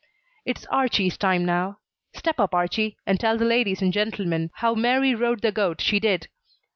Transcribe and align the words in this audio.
"It's 0.47 0.65
Archie's 0.71 1.15
time 1.15 1.45
now. 1.45 1.77
Step 2.15 2.39
up, 2.39 2.55
Archie, 2.55 2.97
and 3.05 3.19
tell 3.19 3.37
the 3.37 3.45
ladies 3.45 3.83
and 3.83 3.93
gentlemen 3.93 4.49
how 4.55 4.73
'Mary 4.73 5.13
Rode 5.13 5.43
the 5.43 5.51
Goat, 5.51 5.79
She 5.79 5.99
Did.' 5.99 6.27